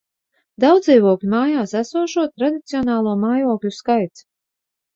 [0.63, 4.29] Daudzdzīvokļu mājās esošo tradicionālo mājokļu skaits